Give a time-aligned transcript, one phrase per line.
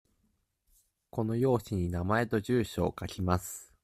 [1.11, 3.71] この用紙に名前と住所を書きます。